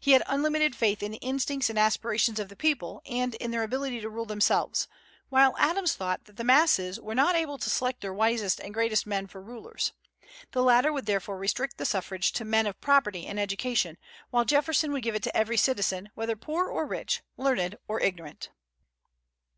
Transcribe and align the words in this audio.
He 0.00 0.12
had 0.12 0.22
unlimited 0.26 0.74
faith 0.74 1.02
in 1.02 1.10
the 1.12 1.18
instincts 1.18 1.68
and 1.68 1.78
aspirations 1.78 2.38
of 2.40 2.48
the 2.48 2.56
people, 2.56 3.02
and 3.04 3.34
in 3.34 3.50
their 3.50 3.62
ability 3.62 4.00
to 4.00 4.08
rule 4.08 4.24
themselves, 4.24 4.88
while 5.28 5.54
Adams 5.58 5.92
thought 5.94 6.24
that 6.24 6.38
the 6.38 6.42
masses 6.42 6.98
were 6.98 7.14
not 7.14 7.36
able 7.36 7.58
to 7.58 7.68
select 7.68 8.00
their 8.00 8.14
wisest 8.14 8.60
and 8.60 8.72
greatest 8.72 9.06
men 9.06 9.26
for 9.26 9.42
rulers. 9.42 9.92
The 10.52 10.62
latter 10.62 10.90
would 10.90 11.04
therefore 11.04 11.36
restrict 11.36 11.76
the 11.76 11.84
suffrage 11.84 12.32
to 12.32 12.46
men 12.46 12.66
of 12.66 12.80
property 12.80 13.26
and 13.26 13.38
education, 13.38 13.98
while 14.30 14.46
Jefferson 14.46 14.90
would 14.92 15.02
give 15.02 15.14
it 15.14 15.22
to 15.24 15.36
every 15.36 15.58
citizen, 15.58 16.08
whether 16.14 16.34
poor 16.34 16.66
or 16.68 16.86
rich, 16.86 17.20
learned 17.36 17.76
or 17.86 18.00
ignorant. 18.00 18.48